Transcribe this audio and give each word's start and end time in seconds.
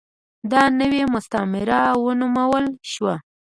دا 0.51 0.63
نوې 0.79 1.03
مستعمره 1.13 1.81
ونومول 2.03 2.65
شوه. 2.91 3.15